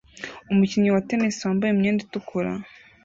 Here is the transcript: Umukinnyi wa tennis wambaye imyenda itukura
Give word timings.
Umukinnyi 0.51 0.89
wa 0.91 1.01
tennis 1.07 1.37
wambaye 1.47 1.71
imyenda 1.73 2.01
itukura 2.05 2.51